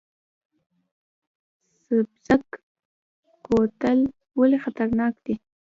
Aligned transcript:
سبزک 1.83 2.43
کوتل 3.45 3.99
ولې 4.39 4.57
خطرناک 4.63 5.13
دی؟ 5.25 5.33